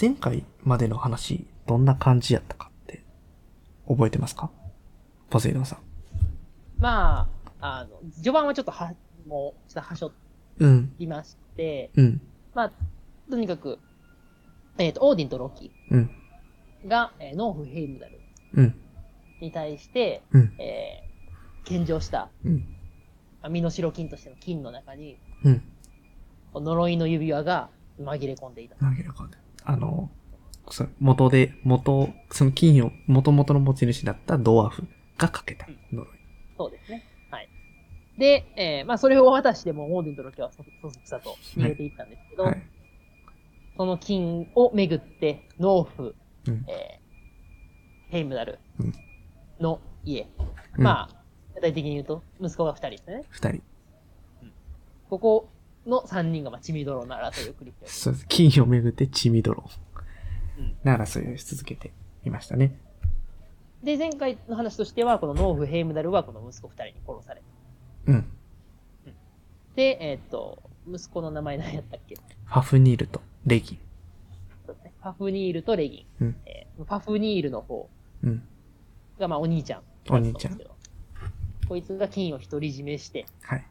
[0.00, 3.02] 前回までの話、どんな感じやったかって、
[3.88, 4.50] 覚えてますか？
[5.30, 5.78] ポセイドンさん。
[6.78, 7.28] ま
[7.60, 8.94] あ、あの、序盤はちょっとは、
[9.26, 10.12] もう、ちょっとはしょ
[10.58, 12.20] うん、いまして、うん、
[12.54, 12.72] まあ、
[13.30, 13.78] とにかく、
[14.78, 16.10] えっ、と、オーディンとロキうん、
[16.86, 18.20] が、えーノーフヘイムダル
[18.54, 18.74] うん、
[19.40, 22.56] に対して、うん、えー、献上した、うん、
[23.42, 25.62] まあ身代金としての金の中に、うん。
[26.54, 27.68] 呪いの指輪が
[28.00, 28.76] 紛れ込んでいた。
[28.76, 29.36] 紛れ込んで。
[29.66, 30.10] あの、
[30.70, 34.88] そ元で、元、その金を、元々の持ち主だったドワーフ
[35.18, 36.08] がかけた呪い。
[36.56, 37.04] そうですね。
[37.30, 37.48] はい。
[38.18, 42.62] で、えー、まあ、それを渡しても、オーディンとロキはそそそくさと逃げていったんですけど、はい。
[43.76, 46.14] その金をめぐって、ノーフ、
[46.46, 46.64] うん。
[46.68, 48.92] えー、ヘイムダルうん
[49.60, 50.28] の家。
[50.76, 51.16] うんまあ、
[51.54, 53.22] 具体的に言うと、息子が二人ですね。
[53.30, 53.62] 二人。
[55.08, 55.48] ここ
[55.86, 58.26] の三人が、まあ、血みどろの争いを繰り広げそうです。
[58.28, 59.70] 金をめぐって血みどろ
[60.58, 61.92] うんな争いをし続けて
[62.24, 62.78] いましたね。
[63.82, 67.42] で、前回の話としては、このノーフ・ヘイムダルはこの息子二人に殺され
[68.06, 68.24] うん。
[69.76, 72.14] で、えーっと、息子の名前何やったっけ？
[72.14, 73.78] ファフニールとレギン。
[74.66, 74.92] そうですね。
[75.02, 76.24] ファフニールとレギン。
[76.24, 76.36] うん。
[76.46, 77.88] えーファフニールの方
[78.22, 78.42] うん。
[79.18, 79.82] が、まあ、お兄ちゃん。
[80.10, 80.60] お兄ちゃん
[81.68, 83.66] こいつが金を独り占めして、はい。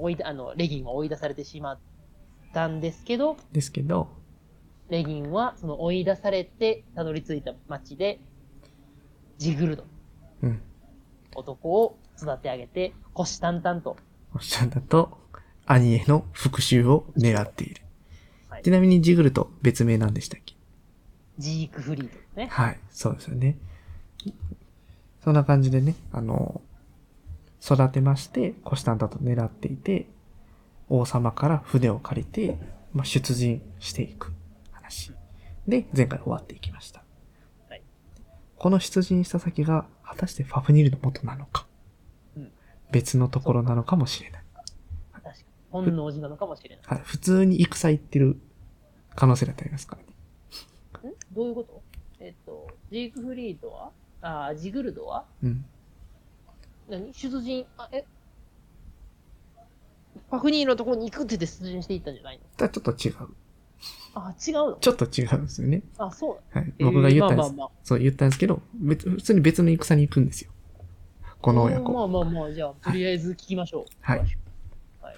[0.00, 1.78] 追い出あの、レギンは追い出されてしまっ
[2.54, 4.08] たんですけど、ですけど、
[4.88, 8.20] レギンはその追い出されてたどり着いた町で、
[9.38, 9.84] ジグルド、
[10.42, 10.62] うん。
[11.34, 13.96] 男を育て上げて、虎視眈々と、
[14.34, 15.18] おっしゃんだと、
[15.66, 17.82] 兄への復讐を狙っている。
[18.48, 20.54] はいちなみにジグルと別名なんでしたっけ？
[21.38, 22.48] ジークフリードですね。
[22.48, 22.78] はい。
[22.90, 23.56] そうですよね。
[25.24, 26.60] そんな感じでね、あの、
[27.62, 30.08] 育てまして、虎視眈々と狙っていて、
[30.88, 32.58] 王様から船を借りて、
[32.92, 34.32] まあ、出陣していく
[34.72, 35.12] 話。
[35.68, 37.04] で、前回終わっていきました。
[37.68, 37.82] はい
[38.56, 41.66] この出陣した先が、果たしてファフニールの元なのか、
[42.36, 42.52] うん
[42.90, 44.42] 別のところなのかもしれない。
[45.12, 45.44] 確かに。
[45.70, 46.84] 本能寺なのかもしれない。
[46.84, 47.00] はい。
[47.04, 48.38] 普通に戦行ってる
[49.16, 51.10] 可能性だってありますからね。
[51.10, 51.82] んどういうこと？
[52.20, 53.90] えっと、ジークフリードは？
[54.20, 55.24] あージグルドは？
[55.42, 55.64] うん。
[56.88, 57.12] 何？
[57.14, 58.04] 出陣、あ、え？
[60.30, 62.42] パフニールのところに行くって言って出陣していったんじゃないの？
[62.56, 63.28] ただちょっと違う。
[64.14, 64.76] あ、違うの？
[64.76, 65.82] ちょっと違うんですよね。
[65.98, 66.60] あ、そうだ。
[66.60, 66.74] はい。
[66.78, 67.46] 僕が言ったんです。
[67.48, 70.50] えーまあまあまそう言ったんですけど、別、普通に別の戦に行くんですよ。
[71.40, 71.92] この親子。
[71.92, 73.84] まあまあまあ、じゃあ、とりあえず聞きましょう。
[74.00, 74.38] はい詳しく
[75.00, 75.16] はい。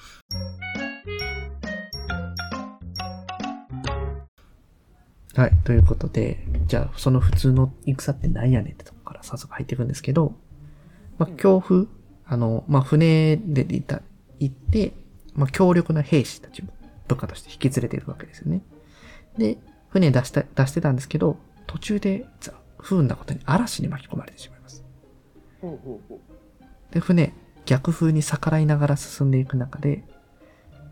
[5.37, 5.53] はい。
[5.65, 10.35] ということで、じゃあ、その普通の戦って何やねんってとこから早速入っていくんですけど、
[11.27, 11.33] ま
[12.29, 14.03] あ、あの、まあ、船で行った、
[14.39, 14.93] 行って、
[15.35, 16.73] まあ、強力な兵士たちも
[17.09, 18.63] 部下として引き連れているわけですよね。
[19.37, 19.59] で、
[19.91, 21.37] 船出した、出してたんですけど、
[21.67, 24.85] 途中で、ざ不運なことに嵐に巻き込まれてしまいます。
[26.91, 27.33] で、船、
[27.67, 30.05] 逆風に逆らいながら進んでいく中で、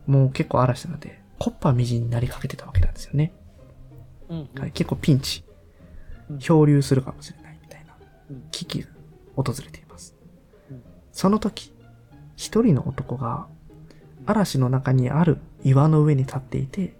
[0.07, 3.33] もう結構嵐なので、コッパみじんになりかけてたわけなんですよね。
[4.29, 4.61] うん、うん。
[4.61, 5.45] はい、結構ピンチ
[6.31, 6.39] うん。
[6.39, 7.95] 漂流するかもしれないみたいな
[8.31, 8.89] うん危機が
[9.37, 9.82] 訪れて。
[11.13, 11.73] その時、
[12.37, 13.47] 一人の男が
[14.27, 16.97] 嵐の中にある岩の上に立っていて、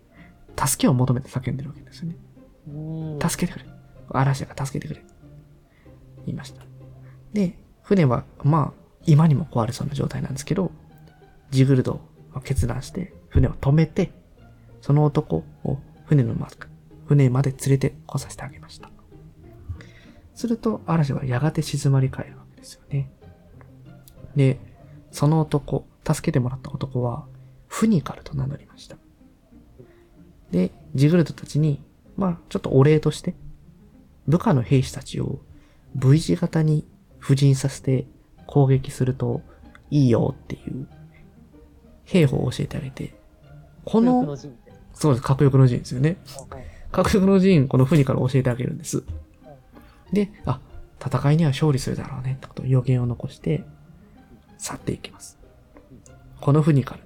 [0.57, 2.17] 助けを求めて叫んでるわけですよね。
[2.69, 3.19] うん。
[3.21, 3.71] 助けてくれ。
[4.11, 5.05] 嵐が助けてくれ。
[6.27, 6.63] 言いました。
[7.33, 10.71] で、船は、まあ、今にも壊れそうな状態なんですけど、
[11.51, 12.01] ジグルド
[12.33, 14.13] は決断して、船を止めて、
[14.81, 16.49] その男を船のま
[17.07, 18.91] 船まで連れて来させてあげました。
[20.35, 23.11] すると、嵐はやがて静まり返るわけですよね。
[24.37, 24.59] で、
[25.11, 27.27] その男、助けてもらった男は、
[27.69, 28.97] フニカルと名乗りました。
[30.51, 31.83] で、ジグルドたちに、
[32.17, 33.35] まあ、ちょっとお礼として、
[34.27, 35.41] 部下の兵士たちを
[35.95, 36.87] V 字型に
[37.19, 38.07] 布陣させて
[38.47, 39.43] 攻撃すると
[39.91, 40.89] いいよっていう
[42.05, 43.15] 兵法を教えてあげて、
[43.85, 44.37] ここの。
[44.95, 46.19] そうです、核翼の陣ですよね。
[46.91, 49.05] 核翼の陣、このフニから教えてあげるんです。
[50.13, 50.61] で、あ、
[51.05, 53.65] 戦いには勝利するだろうねってことを予言を残して、
[54.63, 55.39] 去っていきます。
[56.41, 57.01] このフニカル、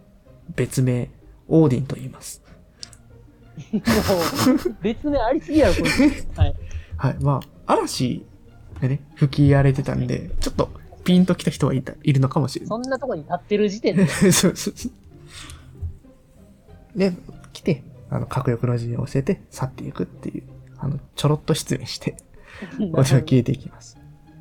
[0.55, 1.11] 別名、
[1.49, 2.43] オーディンと言います。
[4.83, 5.91] 別名ありすぎやろ、これ。
[6.37, 6.55] はい。
[6.99, 7.17] はい。
[7.21, 8.27] まあ、嵐
[8.81, 10.71] でね、吹き荒れてたんで、ちょっと
[11.05, 12.79] ピンと来た人はいた、いるのかもしれないそ。
[12.79, 14.89] んなとこに立ってる時点で、 そうそうそ
[16.95, 16.99] う。
[16.99, 17.15] で、
[17.55, 20.43] 来て、あの、核翼の字を教えて去っていくっていう、
[20.77, 22.17] あの、ちょろっと失礼して、
[22.93, 23.97] 私は消えていきます。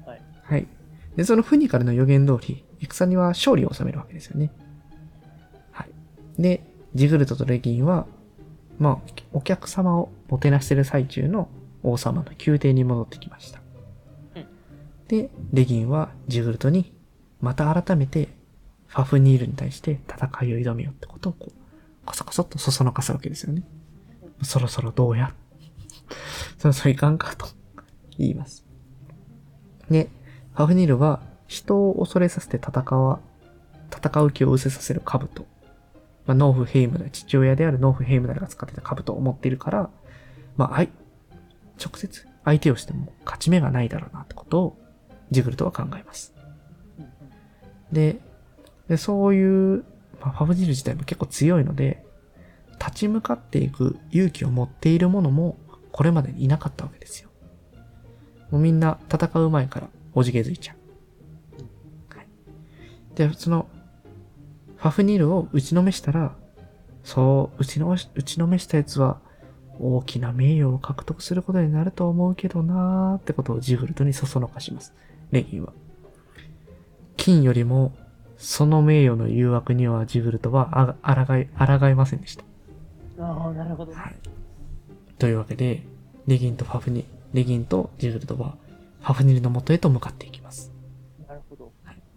[0.06, 0.22] はい。
[0.44, 0.68] はい。
[1.16, 4.52] で、そのフニカルの予言通り、戦には勝利を収めるわけですよね。
[5.72, 6.42] はい。
[6.42, 8.06] で、ジグルトとレギンは、
[8.80, 11.50] まあ、お客様をもてなしてる最中の
[11.84, 13.60] 王様の宮廷に戻ってきました。
[14.36, 14.46] うん
[15.08, 16.94] で、レギンはジグルトに、
[17.40, 18.30] また改めて、
[18.88, 21.52] ファフニールに対して戦いを挑めよってことをこう、
[22.06, 23.64] コソコソっとそそのかすわけですよね。
[24.42, 25.34] そろそろどうや
[26.58, 27.48] そろそろいかんかと
[28.18, 28.66] 言います。
[29.90, 30.10] で、
[30.54, 33.20] ファフニールは人を恐れさせて戦わ、
[33.96, 35.46] 戦う気を失せさせる兜。
[36.26, 39.90] まあ、ノーフ・ヘイムダル、父親であるノーフ・ヘイムダルが使ってた兜を持っているから、
[40.58, 40.90] まあ、あい、
[41.84, 44.78] 直接相手をしても勝ち目がないだろうなってことを
[45.32, 46.34] ジグルトは考えます。
[47.92, 48.20] で、
[48.88, 49.84] でそういう、
[50.22, 52.04] まあ、ファブジル自体も結構強いので、
[52.80, 55.58] 立ち向かっていく勇気を持っている者も
[55.92, 57.30] これまでにいなかったわけですよ。
[58.52, 60.78] もうみんな戦う前からおじけづいちゃう。
[63.24, 63.30] はい。
[63.30, 63.68] で、その、
[64.78, 66.36] ファフニールを打ちのめしたら、
[67.04, 69.20] そう、打ちの、打ちのめしたやつは
[69.80, 74.94] 大きな名誉を獲得することになると思うけどなーってことをジグルトにそそのかします。
[75.32, 75.74] レギンは。
[77.18, 77.94] 金よりも、
[78.38, 82.44] その名誉の誘惑にはジグルトはあらがい、抗いませんでした。
[83.20, 83.94] ああ、なるほど。
[83.94, 84.16] はい。
[85.18, 85.86] というわけで、
[86.28, 88.58] レギンとファフニ、レギンとジグルトは、
[89.02, 90.75] ファフニルの元へと向かっていきます。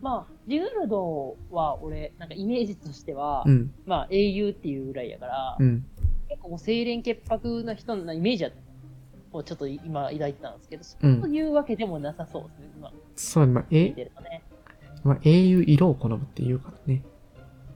[0.00, 5.84] まあ、ジグルドは俺、なんかイメージとしては、うん、まあ英雄っていうぐらいやから、うん、
[6.28, 8.50] 結構清廉潔白な人のイメージは
[9.32, 11.34] をちょっと今抱いてたんですけど、そううん。
[11.34, 14.10] いうわけでもなさそうですね、今そう、まあ、え、ね。
[15.04, 17.02] まあ、英雄色を好むって言うからね。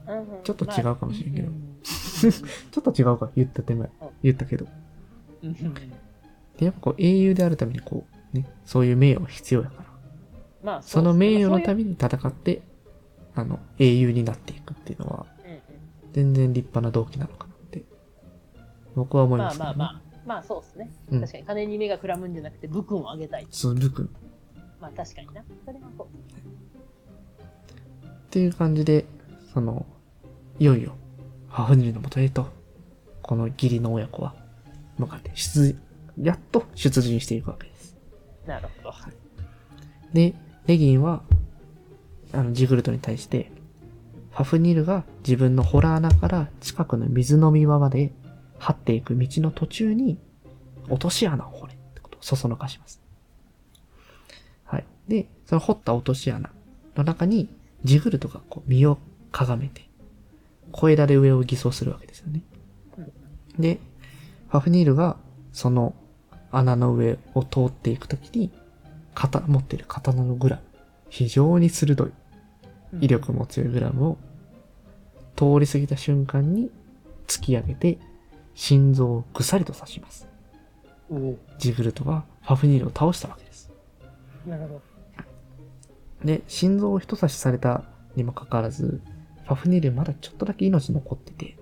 [0.07, 1.49] うんうんちょっと違うかもしれんけど
[1.81, 4.09] ちょっと違うか、言った手前うん。
[4.21, 4.65] 言ったけど。
[6.57, 9.92] で、やっぱこう、英雄であるためにこう、ね、そういう名誉が必要やから。
[10.63, 12.61] まあ、その名誉のためめに戦って、
[13.35, 15.25] あの、英雄になっていくっていうのは、
[16.13, 17.83] 全然立派な動機なのかなって、
[18.95, 19.65] 僕は思いまますね。
[19.65, 20.91] あまあまあ、まあそうですね。
[21.11, 23.47] うん確かに金に目がくらむんじゃなくて、武君を上げたい。
[23.49, 24.09] そう、ルク
[24.79, 25.43] まあ確かにな。
[25.65, 26.07] それはそう。
[26.07, 26.09] っ
[28.29, 29.05] ていう感じで、
[29.53, 29.85] その、
[30.59, 30.95] いよいよ、
[31.49, 32.47] ハフニルの元へと、
[33.21, 34.35] この義理の親子は、
[34.97, 35.75] 向かって出、
[36.21, 37.97] やっと出陣していくわけです。
[38.45, 38.93] なるほど。
[40.13, 41.23] で、レギンは、
[42.31, 43.51] あの、ジグルトに対して、
[44.31, 48.11] ファフニルが自分のホラー穴から近くの水飲み場まで
[48.57, 50.17] 張っていく道の途中に、
[50.89, 53.01] 落とし穴を掘れってことをそそのかします。
[54.63, 54.85] はい。
[55.07, 56.49] で、その掘った落とし穴
[56.95, 57.49] の中に、
[57.83, 58.97] ジグルトがこう身を
[59.31, 59.87] かがめて、
[60.71, 62.41] 小枝で上を偽装するわけですよね。
[63.59, 63.79] で、
[64.49, 65.17] ファフニールが
[65.51, 65.93] その
[66.51, 68.51] 穴の上を通っていくときに、
[69.13, 70.61] 刀、持ってる刀のグラム、
[71.09, 72.11] 非常に鋭い、
[73.01, 74.17] 威力も強いグラムを、
[75.35, 76.69] 通り過ぎた瞬間に
[77.27, 77.97] 突き上げて、
[78.55, 80.27] 心臓をぐさりと刺します。
[81.57, 83.71] ジグルトはファフニールを倒したわけです。
[84.45, 84.81] なるほど。
[86.23, 87.83] で、心臓を一刺しされた
[88.15, 89.01] にもかかわらず、
[89.45, 91.57] ファフニールまだちょっとだけ命残ってて、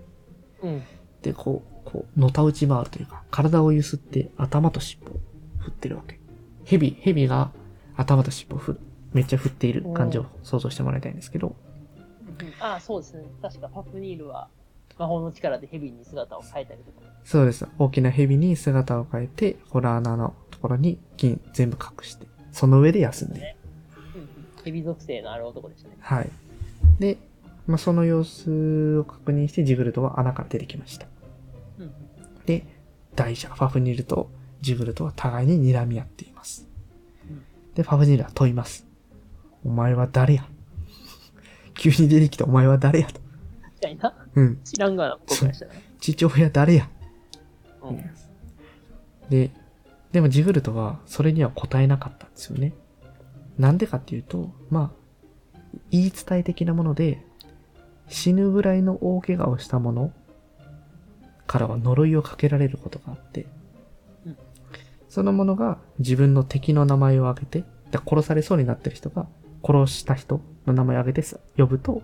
[0.62, 0.84] うん。
[1.22, 5.20] で、こう、こう、のたうち回るというか、体をゆすって頭と尻尾を
[5.60, 6.21] 振ってるわけ。
[6.72, 7.52] 蛇、蛇が
[7.98, 8.80] 頭と尻尾を振る。
[9.12, 11.54] めっちゃ振っている感じを想像してもらいたいんですけど、
[12.62, 13.26] ああ、そうですね。
[13.42, 14.48] 確かパプニールは
[14.98, 17.02] 魔法の力でヘビに姿を変えたりとか。
[17.26, 17.68] そうです。
[17.78, 23.56] 大きな蛇に姿を変えて、ホラー穴のところに金全部隠して、その上で休んでいる。
[24.16, 24.28] うんうん。
[24.64, 25.98] ヘビ属性のある男でしたね。
[26.00, 26.30] はい。
[27.00, 27.18] で、
[27.68, 31.08] まあ、その様子を確認してジグルトは穴から出てきました。
[31.80, 31.94] うんうん。
[32.46, 32.66] で、
[33.16, 34.30] 大者、ファフニルと
[34.62, 36.68] ジグルトは互いに睨み合っています
[37.30, 37.44] うん。
[37.74, 38.86] で、ファフニルは問います。
[39.66, 40.46] お前は誰や？
[41.76, 43.20] 急に出てきたお前は誰やと。
[43.20, 44.14] みたいな？
[44.36, 44.60] うん。
[44.64, 45.66] 知らんがな、僕らした。
[46.00, 46.90] 父親誰や？
[47.84, 48.02] うん。
[49.30, 49.52] で、
[50.12, 52.74] でもジグルトはそれには答えなかったんですよね。
[53.58, 57.24] なんでかっていうと、まあ、言い伝え的なもので、
[58.10, 60.12] 死ぬぐらいの大怪我をした者
[61.48, 63.61] からは呪いをかけられることがあって、うん
[65.12, 69.28] その者が自分の敵の名前を挙げて、だ殺されそうになってる人が
[69.64, 72.02] 殺した人の名前を挙げてさ呼ぶと、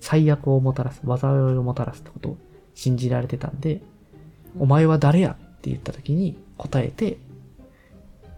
[0.00, 2.38] 最悪をもたらす、災いをもたらすってことを
[2.74, 3.94] 信じられてたんで、うん
[4.58, 7.18] お前は誰やって言った時に答えて、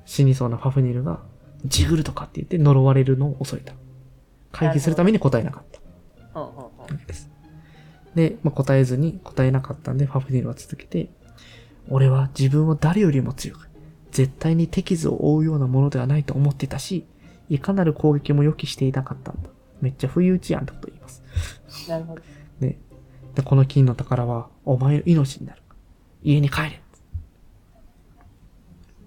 [0.05, 1.21] 死にそうなファフニルが、
[1.65, 3.75] ジグルとかって言って呪われるのを恐れた。
[4.53, 7.29] 回避するために答えなかったです。
[8.15, 11.11] で、まあ、答えずに答えなかったんで、ファフニルは続けて、
[11.89, 13.66] 俺は自分を誰よりも強く、
[14.17, 17.05] 絶対に敵図を追うようなものではないと思ってたし、
[17.51, 19.51] いかなる攻撃も予期していなかったんだ。
[19.83, 21.23] めっちゃ不意打ちやんってことを言います。
[21.87, 22.23] なるほど。
[22.59, 22.79] で、
[23.35, 25.61] でこの金の宝はお前の命になる。
[26.23, 26.81] 家に帰れ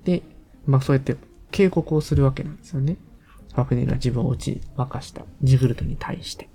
[0.04, 0.22] で、
[0.68, 1.18] まあそうやって
[1.50, 2.98] 警告をするわけなんですよね。
[3.56, 6.50] ファフニールは自分を打ち負かしたジグルトに対して。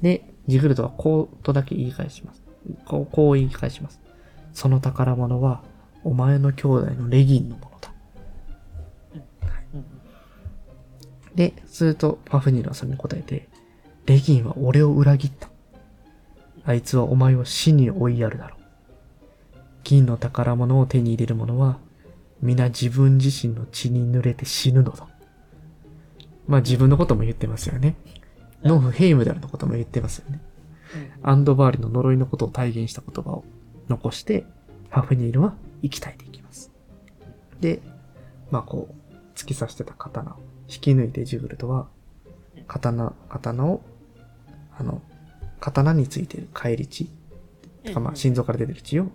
[0.00, 2.42] で、ジグルトはこうとだけ言い返します。
[2.84, 4.00] こう、こう言い返します。
[4.52, 5.62] その宝物は、
[6.04, 7.92] お前の兄弟のレギンのものだ。
[11.34, 13.48] で、すると、ファフニールはそれに答えて、
[14.06, 15.48] レギンは俺を裏切った。
[16.64, 18.58] あいつはお前を死に追いやるだろう。
[19.84, 21.78] 金の宝物を手に入れる者は、
[22.40, 25.06] 皆自分自身の血に濡れて死ぬのだ。
[26.46, 27.96] まあ自分のことも言ってますよね。
[28.64, 30.40] ノーフ・ヘイムダルのことも言ってますよね。
[31.22, 33.44] アンドバーリの呪いのことを体現した言葉を
[33.88, 34.44] 残して、
[34.90, 36.70] ファフニールは息絶えていきます。
[37.60, 37.82] で、
[38.50, 40.36] まあこう、突き刺してた刀を
[40.68, 41.88] 引き抜いてジグルトは、
[42.66, 43.82] 刀、刀を、
[44.78, 45.02] あの、
[45.60, 47.10] 刀についている返り血、
[47.84, 49.08] てかまあ心臓から出てる血を、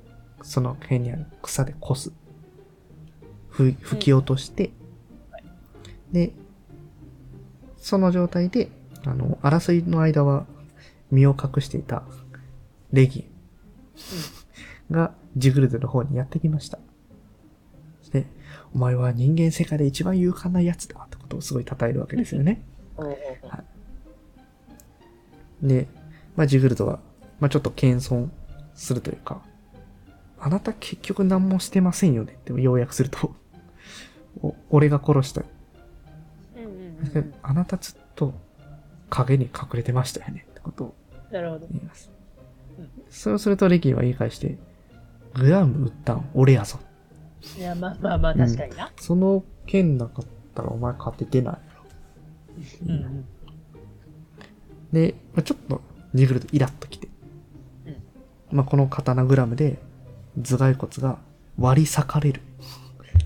[0.43, 2.11] その辺にある草でこす。
[3.49, 4.71] ふ、吹き落として、
[6.11, 6.33] で、
[7.77, 8.69] その状態で、
[9.05, 10.45] あの、争いの間は
[11.11, 12.03] 身を隠していた
[12.91, 13.21] レギ
[14.91, 16.79] ンがジグルドの方にやってきました。
[18.11, 18.25] で、
[18.73, 22.63] お前は人間世界で一番勇敢な奴だってことをすごい称えるわけですよね。
[22.97, 23.17] うんうんうん
[25.61, 25.87] で、
[26.35, 26.99] まあ、ジグルドは、
[27.39, 28.29] まあ、ちょっと謙遜
[28.75, 29.41] するというか、
[30.39, 33.35] あなた結局何もしてませんよねって要約すると、
[34.41, 35.41] お俺が殺した。
[37.41, 38.33] あなたずっと
[39.09, 40.95] 影に隠れてましたよねってことを。
[41.31, 42.11] 言います
[42.79, 42.89] うん。
[43.09, 44.57] そうするとレキンは言い返して、
[45.33, 46.79] グラム売ったん俺やぞ。
[47.57, 48.91] いや、まあまあまあ、確かにな。
[48.99, 51.83] その剣なかったらお前勝ててないやろ。
[52.85, 53.25] うんうん
[54.91, 55.81] で、まあ、ちょっと
[56.13, 57.09] ジグルとイラッときて、
[57.85, 57.97] うん
[58.51, 59.79] まあ、この刀グラムで
[60.37, 61.19] 頭蓋骨が
[61.59, 62.41] 割り裂かれる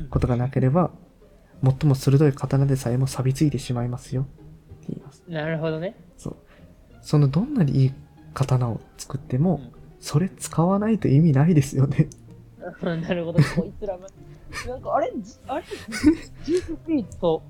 [0.09, 0.89] ことがなければ、
[1.63, 4.23] 最も鋭い刀でさえも錆びついてしまいますよ。
[4.23, 4.31] って
[4.89, 5.23] 言います。
[5.27, 5.95] なるほどね。
[6.17, 6.35] そう。
[7.01, 7.93] そのどんなにいい
[8.33, 12.09] 刀を作っても、うんそれ使わないと意味ないですよね。
[12.81, 14.07] うんなるほど、こいつらも。
[14.67, 15.65] なんか、あれ、じあれ、
[16.43, 17.41] ジースフィーと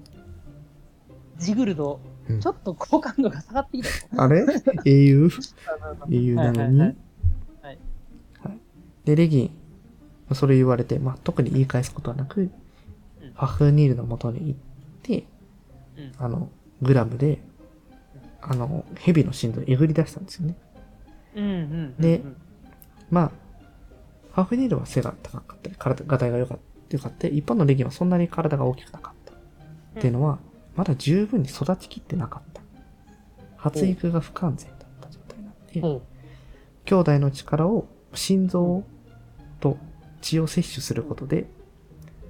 [1.42, 2.40] ジグルド、うん。
[2.40, 3.90] ちょっと好感度が下がってきた。
[3.90, 4.22] ぞ。
[4.24, 4.46] あれ？
[4.86, 5.30] 英雄？
[6.12, 6.98] 英雄なのに、はいはい
[7.62, 7.78] はい
[8.44, 8.60] はい。
[9.06, 12.50] で、レギン、それ言われて、まあ、特に言い返すことはなく、うん。
[12.50, 14.60] ファフニールの元に行っ
[15.02, 15.26] て、
[15.98, 16.12] うん。
[16.18, 16.50] あの、
[16.82, 17.42] グラムで、
[18.42, 20.56] あの、蛇の心臓をえぐり出したんですよね。
[21.36, 21.96] うんうんうん。
[21.98, 22.22] で
[23.10, 23.32] まあ、
[24.34, 27.28] ファフニールは背が高かったり、体、がたいが良かった。
[27.28, 29.34] 一方のレギンはそんなに体が大きくなかった。
[29.34, 30.40] っていうのは、
[30.76, 32.62] まだ十分に育ちきってなかった。
[33.58, 36.02] 発育が不完全だった状態なんで、うん
[36.84, 38.84] 兄弟の力を、心臓
[39.60, 39.78] と
[40.22, 41.46] 血を摂取することで、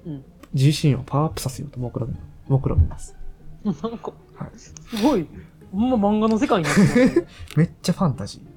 [0.06, 0.24] うん。
[0.54, 2.16] 自身をパワーアップさせようと目論み、
[2.50, 3.16] 目論みます。
[3.64, 3.88] なんか、
[4.36, 4.50] はい。
[4.58, 5.26] すごい、
[5.72, 7.28] ほんま漫画の世界になってますね。
[7.56, 8.51] めっちゃファンタジうんー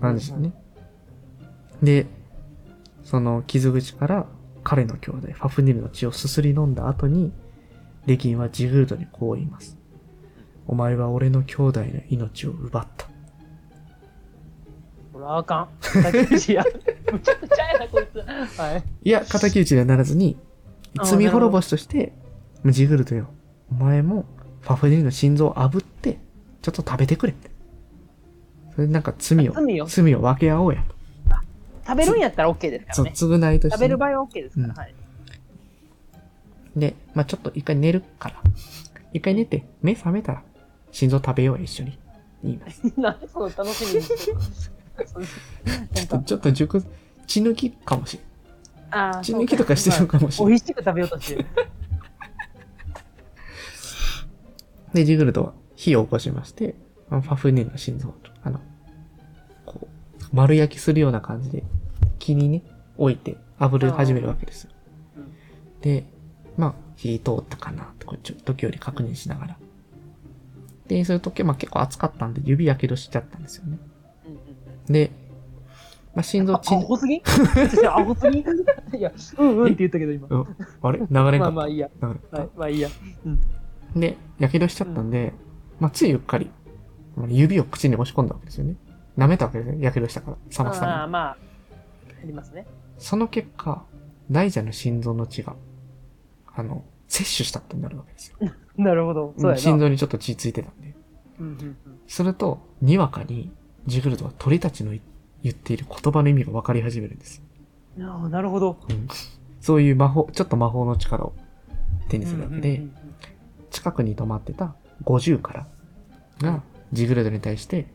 [0.00, 0.52] なんですよね。
[1.82, 2.06] で、
[3.02, 4.26] その傷口から
[4.62, 7.32] 彼の兄弟、ファフニルの血をすすり飲んだ後に、
[8.06, 9.76] レギンはジグルドにこう言います。
[10.66, 13.06] お前は俺の兄弟の命を奪った。
[15.12, 15.68] これはあかん。
[16.02, 16.64] 竹内や。
[17.12, 18.18] むちゃくちゃやな、こいつ。
[18.58, 18.82] はい。
[19.02, 20.36] いや、敵討ちにはならずに、
[20.98, 22.12] あ罪滅ぼしとして、
[22.66, 23.28] ジグルドよ、
[23.70, 24.24] お前も
[24.62, 26.18] ファフニルの心臓を炙って、
[26.62, 27.50] ちょっと食べてくれって。
[28.74, 29.86] それでなんか罪を、罪を？
[29.86, 30.94] 罪を分け合おうやと。
[31.86, 33.16] 食べるんやったら OK ですかそう、らね。
[33.16, 34.68] 償いとしてね、食べる場合は OK ですから。
[34.68, 34.94] うんはい。
[36.76, 38.36] で、まあちょっと一回寝るから。
[39.12, 40.42] 一回寝て、目覚めたら、
[40.90, 41.98] 心臓食べようや、一緒に。
[42.42, 42.82] 言います。
[42.98, 44.38] なんでその楽しみにしてる
[45.94, 46.82] なんかちょっと熟、
[47.26, 48.26] 血抜きかもしれん。
[49.22, 50.48] 血抜きとかしてるかもしれん。
[50.48, 51.46] 美味しく食べようとしてる。
[54.94, 56.74] で、ジグルドは火を起こしまして、
[57.10, 58.60] あのファフネーの心臓を、あの、
[59.66, 59.86] こう、
[60.32, 61.64] 丸焼きするような感じで、
[62.18, 62.62] 木にね、
[62.96, 64.70] 置いて、炙り始めるわけですよ
[65.16, 65.32] うん。
[65.80, 66.04] で、
[66.56, 69.56] まあ、火通ったかなって、こうちょ時折確認しながら。
[70.86, 73.78] で、そういう時は、まあ結構熱かったんで、指やけどしちゃったんですよね。
[74.26, 74.44] うんうんうん
[74.92, 75.10] で、
[76.14, 77.14] まあ心臓、あ血アホすぎ？
[77.16, 77.20] い
[77.82, 78.38] やアホすぎ？
[78.98, 80.28] いや、うんうんって言ったけど今。
[80.30, 80.46] うん
[80.82, 80.98] あれ？
[80.98, 81.38] 流れんかった？
[81.38, 81.88] まあまあいいや。
[82.02, 82.88] 流れんかったはい、まあいいや。
[83.96, 85.32] で、やけどしちゃったんで、
[85.80, 86.63] まあ、ついうっかり、まあ
[87.28, 88.76] 指を口に押し込んだわけですよね。
[89.16, 89.84] 舐めたわけですね。
[89.84, 91.36] やけどしたから、冷ますためにああ、まあ、あ
[92.24, 92.66] りますね。
[92.98, 93.84] その結果、
[94.30, 95.56] 大蛇の心臓の血が、
[96.54, 98.38] あの、摂取したってなるわけですよ。
[98.76, 99.34] なるほど。
[99.36, 99.60] そうやな。
[99.60, 100.94] 心臓にちょっと血ついてたんで。
[101.38, 103.50] うんうんすると、にわかに、
[103.86, 104.92] ジグルドは鳥たちの
[105.42, 107.42] 言っている言葉の意味が分かり始めるんです
[107.96, 108.10] よ。
[108.10, 108.78] ああ、なるほど。
[108.88, 109.08] うん
[109.60, 111.32] そういう魔法、ちょっと魔法の力を
[112.10, 112.94] 手にするわけで、うんうん
[113.74, 115.66] 近くに止まってた50から
[116.40, 116.62] が
[116.92, 117.86] ジグルドに対して、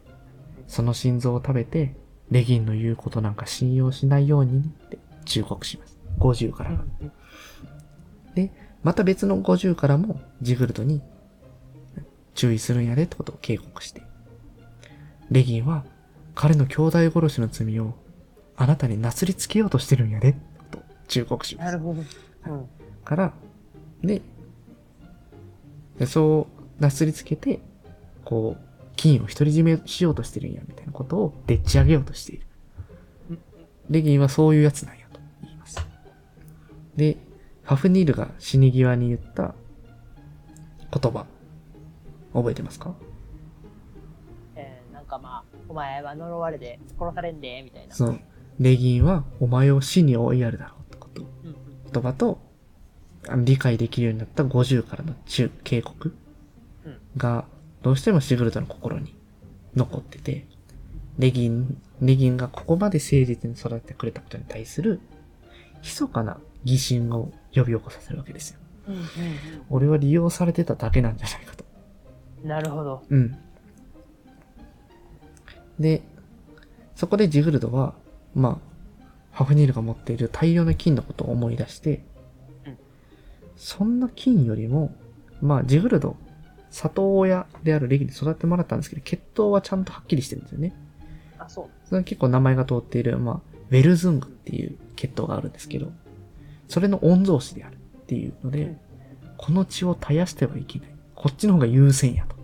[0.67, 1.95] その心臓を食べて、
[2.29, 5.97] レギンの言うことなんか信用しないようにねって忠告します。
[6.19, 6.83] 50から
[8.35, 8.51] で、
[8.83, 11.01] また別の50からもジグルドに
[12.35, 14.03] 注意するんやでってことを警告して。
[15.31, 15.85] レギンは
[16.35, 17.93] 彼の兄弟殺しの罪を
[18.55, 20.35] あなたになすりつけようとしてるんやで
[20.71, 21.65] とを忠告します。
[21.65, 22.01] なるほど。
[22.51, 22.69] うん。
[23.03, 23.33] から、
[24.01, 24.21] で、
[25.97, 26.47] でそ
[26.79, 27.59] うなすりつけて、
[28.23, 28.68] こう、
[28.99, 32.45] 金を独り占めしようとしてるんやみたいなことをでっち上げようとしている
[33.29, 33.39] うん。
[33.89, 35.79] レギンはそういうやつなんやと言います。
[36.97, 37.17] で、
[37.63, 39.55] ファフニールが死に際に言った
[40.91, 41.25] 言葉、
[42.33, 42.93] 覚えてますか？
[44.55, 47.95] えー、なんかまあ、お前は呪われて殺されんで、みたいな。
[47.95, 48.19] そう。
[48.59, 51.21] レギンはお前を死に追いやるだろうってこと。
[51.21, 51.55] うんうん。
[51.93, 52.41] 言葉と、
[53.29, 56.13] あの理解できるようになった50からの中警告
[56.85, 57.45] うんが、
[57.81, 59.15] どうしてもシグルトの心に
[59.75, 60.45] 残ってて、
[61.17, 64.99] レギン、レギンがここまで誠実に育ててくれたことに対する、
[65.81, 68.59] 密かな疑心を呼び起こさせるわけですよ。
[68.87, 69.03] うんうん
[69.69, 71.63] 俺は利用されてただけなんじゃないかと。
[72.41, 72.49] うん。
[72.49, 73.03] なるほど。
[73.09, 73.37] うん。
[75.79, 76.01] で、
[76.95, 77.93] そこでジグルドは、
[78.33, 78.59] ま
[79.31, 82.03] あ、ファフニールが持っている大量の金のことを思い出して、
[82.65, 82.77] うん
[83.55, 84.95] そんな金よりも、
[85.41, 86.15] まあ、ジグルド、
[86.71, 90.75] 里親であるレギに育ててもらったんですけど、血統はちゃんとはっきりしてるんですよね。
[91.37, 91.69] あ、そう。
[91.85, 95.91] それは結構名前が通っている、まあ、ウェルズングっていう血統があるんですけど、
[96.67, 98.79] それの御曹司であるっていうので、うん
[99.41, 100.89] この血を絶やしてはいけない。
[101.15, 102.35] こっちの方が優先やと。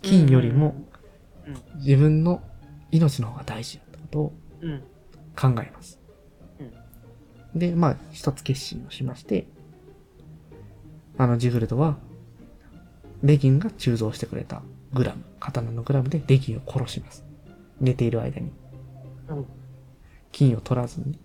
[0.00, 0.74] 金よりも
[1.46, 2.42] うん自分の
[2.90, 4.80] 命の方が大事だってことをうん。
[5.36, 6.00] 考えます。
[7.54, 9.46] で、まあ、一つ決心をしまして、
[11.18, 11.98] あのジグルドは、
[13.26, 14.62] レギンが鋳造してくれた
[14.92, 17.24] グラム、刀のグラムでレギンを殺します。
[17.80, 18.50] 寝ている間に。
[19.28, 19.46] うん。
[20.32, 21.18] 金を取らずに。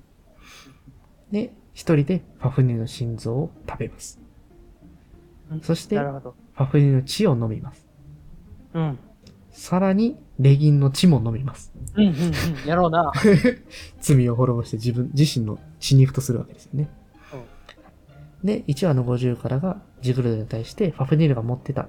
[1.31, 4.19] で、一人でファフニーの心臓を食べます。
[5.61, 6.03] そして、フ。
[6.55, 7.85] ァフニーの血を飲みます。
[8.73, 8.99] うん。
[9.51, 11.71] さらに、レギンの血も飲みます。
[11.95, 12.67] うんうんうん。
[12.67, 13.11] やろうな。
[14.01, 16.89] 罪を滅ぼして自分、自身の血肉とするわけですよね。
[18.43, 21.87] で、1話の50からがジグルドに対してファフニールが持ってた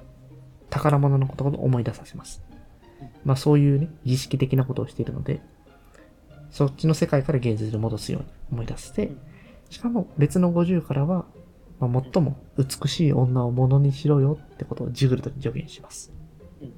[0.71, 2.43] 宝物のことを思い出させます
[3.01, 3.09] うん。
[3.25, 5.41] まあそういうね、儀式的なことをしているので、
[6.51, 9.19] そっちの世界から現実に戻すように思い出してうん、
[9.71, 11.25] しかも別の50からは、
[11.81, 16.13] まあ、最も美しい女をものにしろよってことをジグルドに助言します。
[16.61, 16.75] うんうん。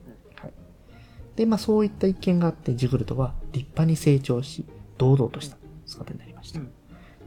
[1.35, 4.65] で、まあそういった一見があって、ジグルドは立派に成長し、
[4.99, 6.61] 堂々とした姿になりました。
[6.61, 6.71] うん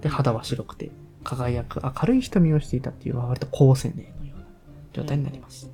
[0.02, 0.92] で、肌は白くて、
[1.28, 4.46] 輝く明るい瞳をしていたっていう、割と高青年のような
[4.94, 5.70] 状態になります。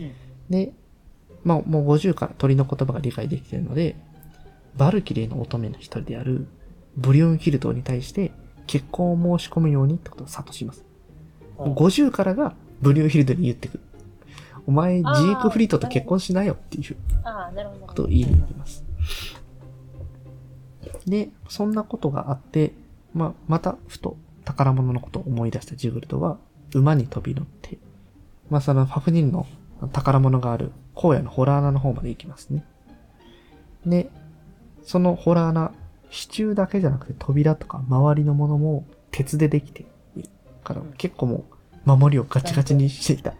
[0.00, 0.12] うん
[0.50, 0.72] で、
[1.42, 3.96] まあもう50から鳥の言葉が理解できているので、
[4.76, 6.46] バルキリーの乙女の一人である
[6.96, 8.30] ブリオンヒルトに対して
[8.66, 10.84] 結婚を申し込むようにってことを諭します。
[11.58, 13.80] うん50からがブリオンヒルトに言ってくる。
[14.66, 16.96] お前、ジあーークフリートと結婚しなよっていう。
[17.86, 18.84] ことを言いに行きます。
[21.06, 22.72] で、そんなことがあって、
[23.14, 26.38] まあ、また、ふと宝物のことを思い出したジグルドは、
[26.74, 27.78] 馬に飛び乗って、
[28.48, 29.46] まあ、そのファフニンの
[29.92, 32.64] 宝物がある荒野のホラー穴の方まで行きますね。
[33.84, 34.08] で、
[34.82, 35.72] そのホラー穴、
[36.10, 39.84] 支柱だけじゃなくて扉とか周りのものも鉄でできて
[40.16, 40.28] いる
[40.64, 41.44] から、結構も
[41.84, 43.34] う守りをガチガチにしていた。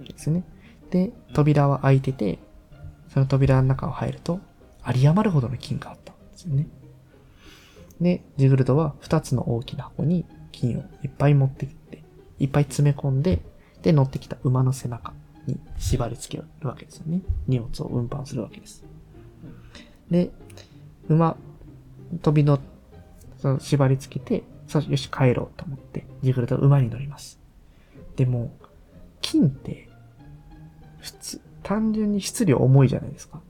[0.00, 0.44] ですね。
[0.90, 2.38] で、扉は開いてて、
[3.08, 4.40] その扉の中を入ると、
[4.86, 6.66] 有り余るほどの金があったんですよね。
[8.00, 12.02] で、ジグルドは二つの大きな箱に金をいっぱい持ってきて、
[12.38, 13.40] いっぱい詰め込んで、
[13.82, 15.12] で、乗ってきた馬の背中
[15.46, 17.22] に縛り付けるわけですよね。
[17.46, 18.84] 荷物を運搬するわけです。
[20.10, 20.30] で、
[21.08, 21.36] 馬、
[22.22, 22.58] 飛びの、
[23.38, 27.38] その縛り付けて、さよし帰ろうと思って、ジグルドは馬に乗ります。
[28.16, 28.52] でも、
[29.20, 29.88] 金って、
[31.00, 33.40] 普通、単純に質量重いじゃないですか。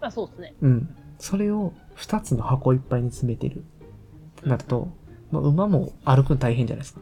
[0.00, 0.54] まあそうですね。
[0.60, 0.96] うん。
[1.18, 3.58] それを二つの箱いっぱいに詰めてる。
[3.58, 4.88] ってなると、
[5.30, 7.00] まあ、馬も歩くの大変じゃないですか。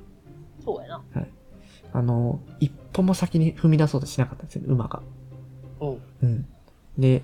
[0.64, 1.03] そうやな。
[1.92, 5.03] あの、一歩も先に踏み出そうとしなかったんですよね、馬が。
[5.81, 6.00] おう。
[6.22, 6.46] うん。
[6.98, 7.22] で、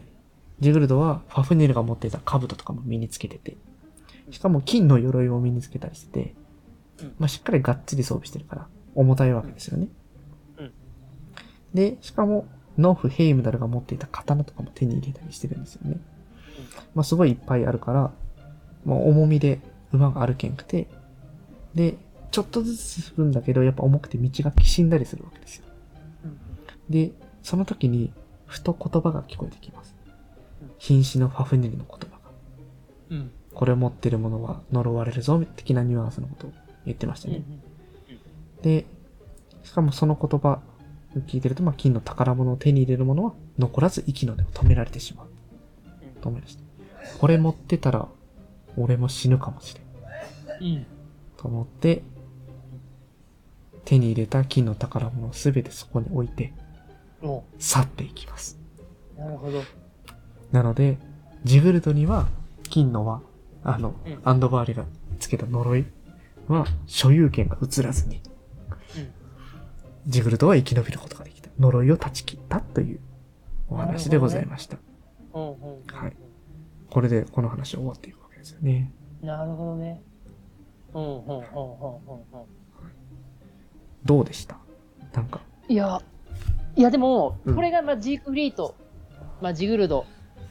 [0.61, 3.57] ジグルドはファフネルが持っていた兜とかも身につけてて、
[4.31, 6.35] しかも金の鎧を身につけたりしてて
[7.03, 9.89] うん、まあ、しっかりがっつり装備してるから、重たいわけですよね。
[10.59, 10.73] うん
[11.75, 12.47] で、しかも、
[12.79, 15.99] ノーフ・ヘイムダルが持っていた刀とかも手に入れたりしてるんですよね。
[16.95, 18.11] まあ、すごいいっぱいあるから、
[18.85, 19.61] まあ、重みで
[19.93, 20.89] 馬が歩けんくて、
[21.75, 21.97] で、
[22.31, 25.65] ちょっとずつ進むんだけど、やっぱ重くて道がきしんだりするわけですよ。
[26.25, 26.39] うん
[26.89, 28.13] で、その時に、
[28.47, 29.97] ふと言葉が聞こえてきます
[30.63, 30.71] うん。
[30.79, 32.19] 瀕死のファフネリの言葉が。
[33.11, 33.31] うん。
[33.53, 36.53] これを持ってる者は呪われるぞ、的なニュアンスのことを
[36.85, 37.43] 言ってましたね。
[38.63, 38.87] で、
[39.65, 40.61] しかもその言葉
[41.17, 45.26] を聞いてると、まあ、金の宝物を手に入れる者は残らず息の根を止められてしまう。
[46.27, 46.63] と思いました。
[47.21, 48.09] これ持ってたら、
[48.77, 49.77] 俺も死ぬかもし
[50.59, 50.75] れん。
[50.75, 50.87] うん。
[51.37, 52.03] と思って、
[53.85, 56.53] 手に入れた金の宝物をすべてそこに置いて、
[57.23, 58.59] お去っていきます。
[59.17, 59.63] なるほど。
[60.51, 60.99] なので、
[61.45, 62.27] ジグルドには、
[62.69, 63.23] 金のは、
[63.63, 64.85] あの、うんアンドバーレが
[65.21, 65.85] つけた呪い
[66.49, 68.21] は、所有権が移らずに、
[68.97, 69.13] うん。
[70.09, 71.49] ジグルドは生き延びることができた。
[71.61, 73.01] 呪いを断ち切ったという
[73.69, 74.77] お話でございました。
[75.37, 75.87] うんうん。
[75.87, 76.17] はい。
[76.91, 78.93] これでこの話は終わっていくわけですよね。
[79.23, 80.03] なるほどね。
[80.95, 81.47] うんうんうんうんうんうん。
[84.05, 84.57] どうでした？
[85.13, 86.01] なんか、いや、
[86.77, 88.75] いやでも、うんこれがまあジークフリート、
[89.43, 90.07] まあジグルド、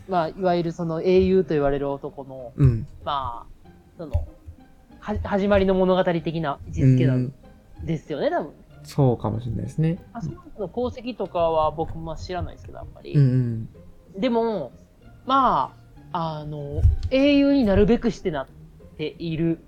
[0.09, 2.87] まあいわゆるその英雄と言われる男の、うん。
[3.03, 4.27] まあ、その、
[4.99, 7.33] は、始まりの物語的な位置づけなん
[7.83, 8.53] ですよね、多分。
[8.83, 9.97] そうかもしれないですね。
[10.13, 13.13] あその人の功績とかは僕も知らないですけど、あんまり。
[13.13, 13.69] うんうん。
[14.17, 14.71] でも、
[15.25, 15.73] ま
[16.11, 18.47] あ、あの、英雄になるべくしてなっ
[18.97, 19.59] ている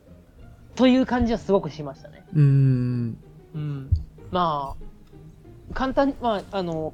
[0.75, 2.25] という感じはすごくしましたね。
[2.33, 3.17] うーん。
[3.55, 3.89] うん。
[4.31, 6.93] まあ、簡単に、まあ、あの、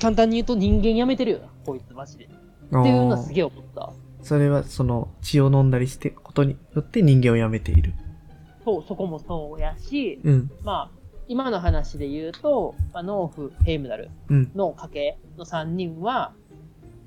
[0.00, 2.24] 簡単に言うと人間やめてるよな、こいつマジで。
[2.24, 3.92] っていうのはすげえ思った。
[4.22, 7.94] それはその血を飲んだりしてことによって人間をやめている。
[8.64, 10.50] そう、そこもそうやし、うん。
[10.62, 14.52] まあ、今の話で言うと、まあ、ノーフ、ヘイムダルうん。
[14.54, 16.32] の家系の3人は、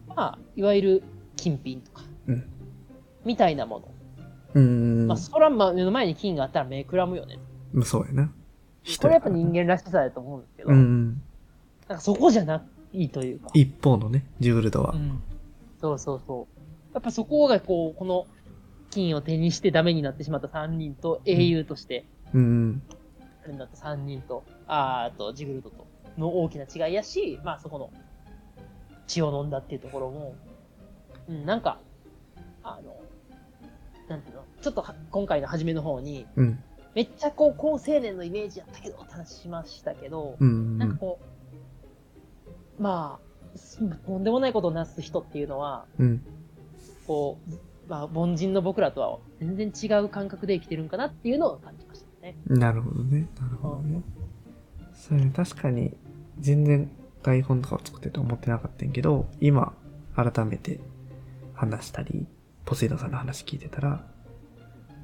[0.07, 1.03] まあ、いわゆる
[1.35, 2.43] 金品とか、うん
[3.25, 3.91] みたいなもの。
[4.53, 5.07] うーん。
[5.07, 7.37] まあ、そらまあ目の前に金があったら目くらむよね。
[7.73, 8.31] まあそうやな。
[9.01, 11.21] これやっぱ人間らしさだと思うんですけど、うんうん。
[11.89, 13.49] なんかそこじゃないというか。
[13.53, 14.97] 一方のね、ジグルドはう。
[14.97, 15.21] ん。
[15.81, 16.93] そうそうそう。
[16.93, 18.27] やっぱそこがこう、この
[18.91, 22.96] 金を手にしてダメになってしまった3人と英雄として、うんう
[23.51, 23.53] ん。
[23.53, 27.91] あれになった3人と、あとジグルドとの大きな違いやし、まあそこの
[29.07, 30.35] 血を飲んだっていうところも、
[31.29, 31.79] うん、なんか、
[32.63, 32.97] あの、
[34.07, 36.63] なんていうの、ちょっとは今回の初めの方に、うん。
[36.93, 40.77] めっちゃこう、高青年のイメージやったけど、って話しましたけど、うんうん。
[40.77, 41.19] なんかこ
[42.79, 46.23] う、まあ、すとんでもないことをなす人っていうのは、うん。
[47.05, 47.53] こう、
[47.87, 51.85] まあ、凡人の僕らとは全然違う感覚で生きてるんかなっていうのを感じ
[52.31, 52.37] ね。
[52.47, 53.27] なるほどね。
[53.39, 54.01] なるほどね。
[54.93, 55.95] そうね、確かに、
[56.39, 56.89] 全然
[57.23, 59.73] 台本とかを作ってて思ってなかったんやけど、今、
[60.15, 60.79] 改めて
[61.53, 62.25] 話したり、
[62.65, 64.05] ポセイドンさんの話聞いてたら、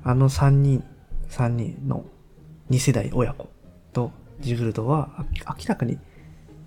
[0.03, 0.83] あの3人、
[1.29, 2.05] 3人の
[2.69, 3.49] 2世代親子
[3.93, 5.25] とジグルドはあ
[5.57, 5.97] 明らかに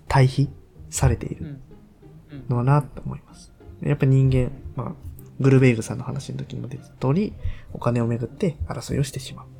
[0.08, 0.48] 対比
[0.90, 1.60] されている。
[2.48, 3.52] のかなと思います。
[3.82, 4.92] やっぱ人間、まあ、
[5.40, 7.32] グルベイグさんの話の時にも出た通り、
[7.72, 9.55] お金をめぐって争いをしてしまううん。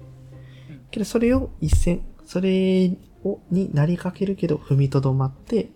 [0.96, 2.90] けど、それを一線、それ
[3.22, 5.68] を、になりかけるけど、踏みとどまって、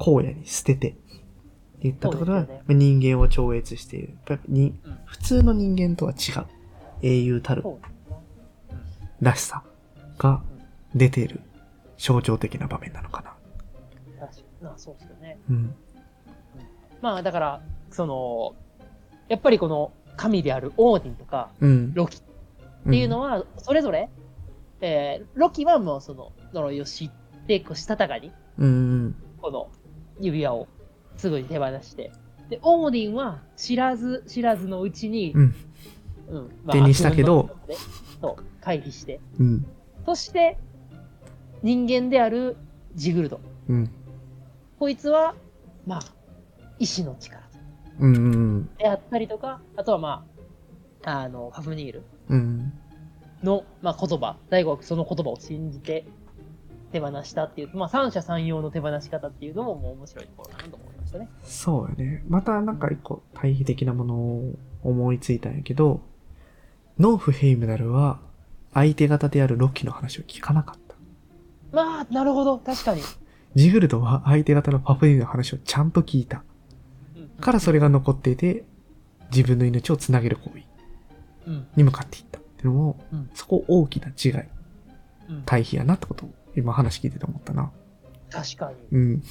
[0.00, 0.96] 荒野に捨てて、
[1.80, 4.08] 言ったところは、ねまあ人間を超越している。
[4.08, 6.46] やっぱりにうん普通の人間とは違う。
[7.02, 7.62] 英雄たる。
[9.20, 9.62] らしさ
[10.18, 10.42] が
[10.94, 11.40] 出ている
[11.96, 13.34] 象徴的な場面なのかな。
[14.26, 14.64] 確かに。
[14.64, 15.38] なそうですよね。
[15.48, 15.74] うん。
[17.00, 18.56] まあ、だから、その、
[19.28, 21.94] やっぱりこの神であるオーディンとか、うん。
[21.94, 22.20] ロキ
[22.88, 24.08] っていうのは、それぞれ、
[24.80, 27.10] えー、ロキはもうその呪いを知っ
[27.46, 28.66] て、こう、したたかに、うん。
[28.66, 28.70] う
[29.08, 29.16] ん。
[29.40, 29.70] この
[30.20, 30.68] 指輪を
[31.16, 32.12] すぐに手放して。
[32.48, 35.54] で、オーディンは知らず知らずのうちに、うん。
[36.28, 37.50] うん手にしたけど、
[38.20, 39.20] そう、回避して。
[39.38, 39.66] うん。
[40.06, 40.58] そして、
[41.62, 42.56] 人間である
[42.94, 43.40] ジグルド。
[43.68, 43.90] うん。
[44.78, 45.34] こいつは、
[45.86, 46.00] まあ、
[46.78, 47.42] 意志の力
[48.00, 48.16] うん。
[48.16, 48.70] うん。
[48.76, 50.37] であったりとか、あとはまあ、
[51.08, 52.72] あの、ファフニールうん。
[53.42, 56.04] の、まあ、言葉、大悟はその言葉を信じて
[56.92, 61.28] 手放したっていう、まあ、三者三様の手放し方っていうのももう面白いところかなと思いましたね。
[61.42, 62.24] そうよね。
[62.28, 66.00] またなんか一個対比的なものを思いついたんやけど、
[66.98, 68.20] ノーフヘイムダルは
[68.74, 70.96] 相手方であるロキの話を聞かなかった。
[71.70, 73.02] まあ、なるほど、確かに。
[73.54, 76.42] ジグルドは相手方のパフェの話をちゃんと聞いた。
[77.40, 78.64] からそれが残っていて、
[79.30, 80.64] 自分の命をつなげる行為うん。
[81.76, 82.38] に向かっていった。
[82.38, 84.48] っていうのも、うんそこ大きな違い、
[85.30, 85.42] うん。
[85.46, 87.70] 対比やなってことを今話聞いてて思ったな。
[88.30, 88.98] 確かに。
[88.98, 89.22] うん。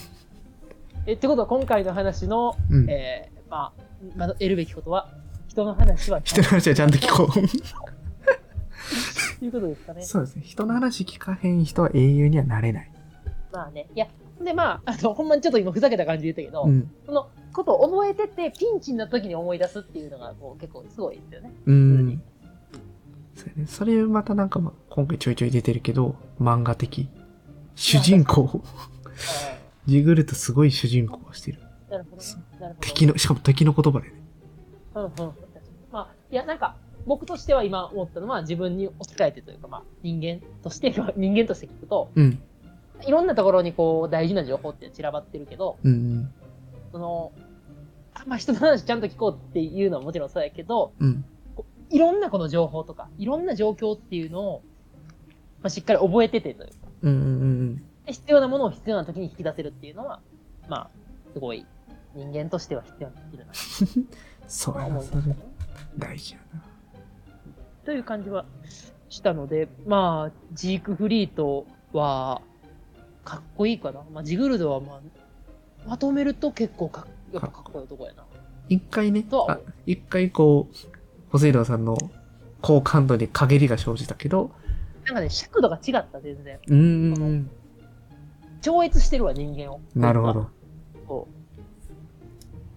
[1.06, 2.89] え、ってことは今回の話の、うん。
[2.89, 3.82] えー、まあ、
[4.15, 5.10] まあ、得るべきことは、
[5.47, 7.34] 一人の話は人の話はちゃんと聞こう。
[7.34, 7.39] と
[9.45, 10.03] いうことですかね。
[10.03, 10.43] そうですね。
[10.45, 12.91] 人の話聞かへん人は英雄にはなれない。
[13.58, 13.88] まあね。
[13.96, 14.08] いや、
[14.39, 16.91] で、まあ、あの、ほんまにちょっと今ふざけた感じで言ったけど、うん。
[17.08, 21.52] そのことを覚えてて、ピンチになった時に思い出すっていうのが、こう、結構すごいですよね。
[21.65, 22.20] うんに。
[23.34, 23.65] そうやね。
[23.67, 27.10] それまたなんかまあ今回ちょいちょい出てるけど、漫画的。
[27.76, 28.62] 主人公。
[29.88, 31.60] ジグルとすごい主人公をしてる。
[31.89, 32.28] なるほどね。
[32.60, 32.88] なるほど。
[32.88, 34.13] 敵の、しかも敵の言葉でね。
[34.93, 35.12] うんうん。
[35.91, 36.76] まあ、いや、なんか、
[37.08, 42.39] 僕としては今思ったのは、自分に置き換えてというか、まあ、人間として、 人間として聞くと、うん。
[43.06, 46.34] いろんなところにこう、大事な情報って散らばってるけど、うんうん。
[46.92, 47.32] その、
[48.14, 51.26] あまあ、人の話ちゃんと聞こうっていうのはもちろんそうやけど、うん。
[51.90, 54.64] いろんなこの情報とか、いろんな状況っていうのを、
[55.62, 60.22] まあ、しっかり覚えててというか、うんうんうんで必要なものを必要な時に引き出せるっていうのは、
[60.70, 60.90] まあ、
[61.34, 61.66] すごい、
[62.16, 64.08] 人間としては必要なスキルだうん。
[64.48, 65.02] そうとやな。
[65.04, 65.22] それ。
[65.98, 66.64] 大事やな。
[67.86, 68.46] という感じは
[69.10, 72.42] したので、まあ、ジークフリートは、
[73.28, 74.00] かっこいいかな。
[74.13, 75.00] まあ、ジグルドは、まあ、
[75.86, 78.24] まとめると結構かっやっぱかっこいい男やな。
[78.70, 81.98] 一回ねと、はあ一回こう、ポセイドンさんの
[82.62, 84.52] 好感度に陰りが生じたけど、
[85.06, 86.58] なんかね、尺度が違った、全然。
[86.68, 87.50] うーん。
[88.62, 89.82] 超越してるわ、人間を。
[89.94, 90.50] なるほど。
[91.06, 91.28] そ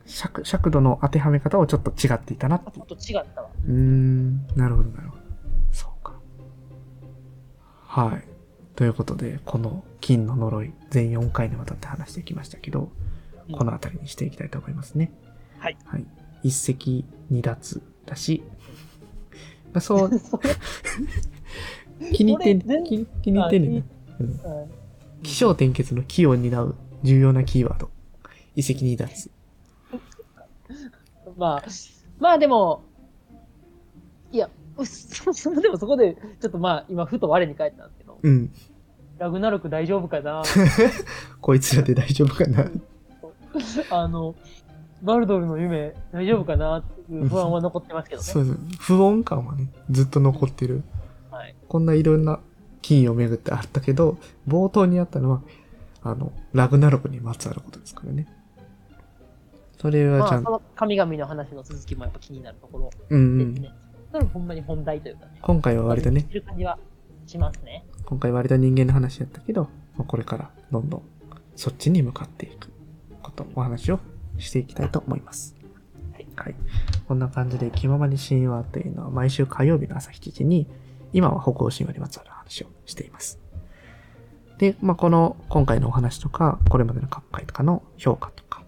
[0.06, 2.72] 尺、尺度の当てはめ方をちょっと違っていたなってう。
[2.72, 3.50] ちょっと違ったわ。
[3.66, 5.22] うーん、なるほど、なるほど。
[5.70, 6.14] そうか。
[7.86, 8.29] はい。
[8.80, 12.90] ということで、この金の呪い、全4回にわたって話してきましたけど、
[13.48, 15.12] うんこの辺りにしていきたいと思いますね。
[15.58, 15.76] はい。
[15.84, 16.06] はい。
[16.44, 17.58] 一石二鳥
[18.06, 18.42] だし、
[19.74, 20.10] まあ、そう、
[22.14, 23.84] 気に入ってん気に気に入ってんねんな。
[25.22, 27.90] 気象転結の気を担う重要なキーワード。
[28.56, 29.10] 一石二鳥。
[31.36, 31.64] まあ、
[32.18, 32.84] まあでも、
[34.32, 34.48] いや、
[34.84, 38.50] そ、そ でもそこで、ちょっとまあ、今、ふと我に返ったんですけど、うん。
[39.20, 40.42] ラグナロク大丈夫かな？
[41.42, 42.70] こいつらで大丈夫かな？
[43.90, 44.34] あの、
[45.02, 46.78] バルドルの夢、大丈夫かな？
[46.78, 48.26] っていう不安は残ってますけどね。
[48.26, 48.58] そうそう。
[48.78, 50.82] 不穏感はね、ずっと残ってる。
[51.30, 51.54] はい。
[51.68, 52.40] こんないろんな
[52.80, 54.16] 金をめぐってあったけど、
[54.48, 55.42] 冒頭にあったのは、
[56.02, 58.26] あの、ラグナロクにまつわることですからね。
[59.76, 63.54] それはまあ、ちゃんと、その神々の話の続きもやっぱ気になるところうんうん。
[63.54, 63.74] ですね。
[64.12, 65.32] それほんまに本題というかね。
[65.42, 66.78] 今回は割とね知っ、てる感じは
[67.26, 67.84] しますね。
[68.10, 71.02] 今回割と人間の話やったけど、まあこれからどんどん
[71.56, 72.68] そっちに向かっていく
[73.22, 74.00] こと、お話を
[74.38, 75.54] していきたいと思います。
[76.40, 76.54] はい。
[77.06, 80.66] こんな感じで、気ままに神話というのは毎週火曜日の朝7時に、
[81.12, 83.38] 今は北欧神話にまつわる話をしています。
[84.58, 88.62] で、まあ、この、今回のお話とか、これまでの各回とかの評価とか、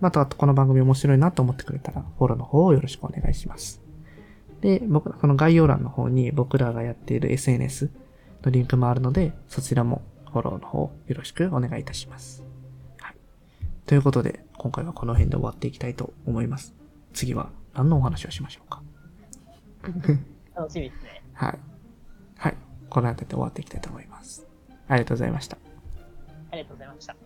[0.00, 3.80] また、あとこの番組面白いなと思ってくれたら、フォローの方をよろしくお願いします。
[4.60, 7.90] で、僕、この概要欄の方に僕らがやっている SNS
[8.46, 12.44] のリンクもあるので、そちらもフォローの方よろしくお願いいたします。
[13.00, 13.16] はい。
[13.86, 16.74] ということで、今回はこの辺で終わっていきたいと思います。
[17.12, 18.82] 次は何のお話をしましょうか？
[20.54, 21.22] 楽しみですね。
[21.34, 21.58] はい。
[22.38, 22.56] はい。
[22.88, 24.46] この辺りで終わっていきたいと思います。
[24.88, 25.58] ありがとうございました。
[26.50, 27.16] ありがとうございました。